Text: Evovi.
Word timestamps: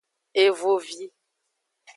Evovi. 0.43 1.05